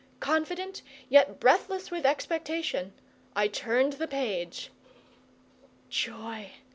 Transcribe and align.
Confident, 0.19 0.81
yet 1.09 1.39
breathless 1.39 1.91
with 1.91 2.07
expectation, 2.07 2.93
I 3.35 3.47
turned 3.47 3.93
the 3.93 4.07
page. 4.07 4.71
Joy! 5.91 6.53